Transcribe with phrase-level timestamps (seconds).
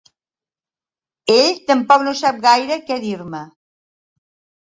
[1.33, 3.43] Ell tampoc no sap gaire què dir-me.